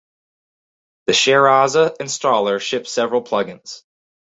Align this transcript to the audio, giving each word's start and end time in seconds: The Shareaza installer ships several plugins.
The 1.05 1.13
Shareaza 1.13 1.95
installer 1.97 2.59
ships 2.59 2.91
several 2.91 3.21
plugins. 3.21 3.83